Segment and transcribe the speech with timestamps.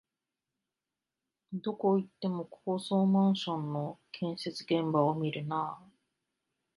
[1.53, 5.85] どこ行っても高層マンションの建設現場を見るなあ